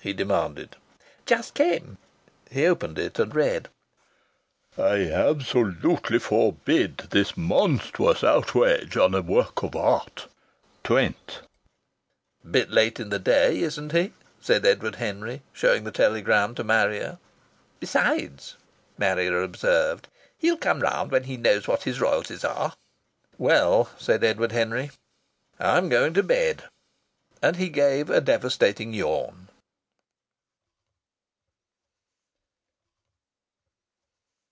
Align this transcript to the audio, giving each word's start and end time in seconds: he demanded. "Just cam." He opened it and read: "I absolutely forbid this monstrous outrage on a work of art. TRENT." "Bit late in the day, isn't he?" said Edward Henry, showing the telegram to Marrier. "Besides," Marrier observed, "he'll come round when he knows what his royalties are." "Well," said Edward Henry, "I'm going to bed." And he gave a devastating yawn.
he 0.00 0.12
demanded. 0.12 0.76
"Just 1.24 1.54
cam." 1.54 1.96
He 2.50 2.66
opened 2.66 2.98
it 2.98 3.18
and 3.18 3.34
read: 3.34 3.70
"I 4.76 5.10
absolutely 5.10 6.18
forbid 6.18 6.98
this 7.08 7.38
monstrous 7.38 8.22
outrage 8.22 8.98
on 8.98 9.14
a 9.14 9.22
work 9.22 9.62
of 9.62 9.74
art. 9.74 10.28
TRENT." 10.82 11.40
"Bit 12.50 12.68
late 12.68 13.00
in 13.00 13.08
the 13.08 13.18
day, 13.18 13.56
isn't 13.60 13.92
he?" 13.92 14.12
said 14.42 14.66
Edward 14.66 14.96
Henry, 14.96 15.40
showing 15.54 15.84
the 15.84 15.90
telegram 15.90 16.54
to 16.56 16.64
Marrier. 16.64 17.16
"Besides," 17.80 18.56
Marrier 18.98 19.42
observed, 19.42 20.06
"he'll 20.36 20.58
come 20.58 20.80
round 20.80 21.12
when 21.12 21.24
he 21.24 21.38
knows 21.38 21.66
what 21.66 21.84
his 21.84 21.98
royalties 21.98 22.44
are." 22.44 22.74
"Well," 23.38 23.88
said 23.96 24.22
Edward 24.22 24.52
Henry, 24.52 24.90
"I'm 25.58 25.88
going 25.88 26.12
to 26.12 26.22
bed." 26.22 26.64
And 27.40 27.56
he 27.56 27.70
gave 27.70 28.10
a 28.10 28.20
devastating 28.20 28.92
yawn. 28.92 29.48